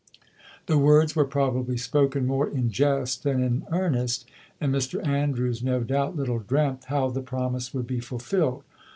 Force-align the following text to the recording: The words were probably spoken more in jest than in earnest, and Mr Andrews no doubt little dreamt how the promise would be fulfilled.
The 0.65 0.79
words 0.79 1.15
were 1.15 1.25
probably 1.25 1.77
spoken 1.77 2.25
more 2.25 2.49
in 2.49 2.71
jest 2.71 3.21
than 3.21 3.43
in 3.43 3.67
earnest, 3.71 4.27
and 4.59 4.73
Mr 4.73 5.05
Andrews 5.05 5.61
no 5.61 5.81
doubt 5.83 6.15
little 6.15 6.39
dreamt 6.39 6.85
how 6.85 7.11
the 7.11 7.21
promise 7.21 7.71
would 7.71 7.85
be 7.85 7.99
fulfilled. 7.99 8.63